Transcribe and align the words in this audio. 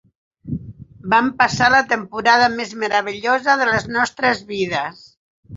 Vam 1.13 1.27
passar 1.41 1.67
la 1.75 1.83
temporada 1.93 2.49
més 2.55 2.73
meravellosa 2.85 3.59
de 3.63 3.71
les 3.73 3.89
nostres 3.99 4.43
vides. 4.55 5.07